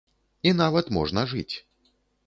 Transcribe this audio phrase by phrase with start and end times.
[0.51, 1.55] І нават можна жыць.